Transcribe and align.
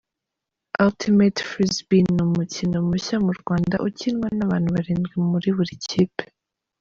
Ultimate 0.85 1.39
Frisbee 1.49 2.05
ni 2.15 2.21
umukino 2.27 2.77
mushya 2.89 3.17
mu 3.25 3.31
Rwanda, 3.39 3.75
ukinwa 3.87 4.27
n’abantu 4.37 4.67
barindwi 4.75 5.15
muri 5.29 5.49
buri 5.55 5.75
kipe. 5.89 6.23